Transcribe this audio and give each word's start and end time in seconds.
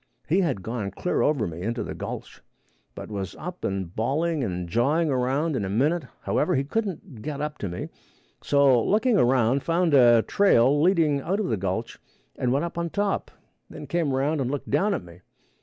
He 0.27 0.39
had 0.41 0.63
gone 0.63 0.89
clear 0.89 1.21
over 1.21 1.45
me 1.45 1.61
into 1.61 1.83
the 1.83 1.93
gulch, 1.93 2.41
but 2.95 3.11
was 3.11 3.35
up 3.35 3.63
and 3.63 3.95
bawling 3.95 4.43
and 4.43 4.67
jawing 4.67 5.11
around 5.11 5.55
in 5.55 5.63
a 5.63 5.69
minute. 5.69 6.05
However, 6.23 6.55
he 6.55 6.63
couldn't 6.63 7.21
get 7.21 7.39
up 7.39 7.59
to 7.59 7.69
me, 7.69 7.87
so 8.41 8.83
looked 8.83 9.05
around, 9.05 9.61
found 9.61 9.93
a 9.93 10.23
trail 10.23 10.81
leading 10.81 11.21
out 11.21 11.39
of 11.39 11.49
the 11.49 11.55
gulch, 11.57 11.99
and 12.35 12.51
went 12.51 12.65
up 12.65 12.79
on 12.79 12.89
top, 12.89 13.29
then 13.69 13.85
come 13.85 14.11
around 14.11 14.41
and 14.41 14.49
looked 14.49 14.71
down 14.71 14.95
at 14.95 15.03
me. 15.03 15.21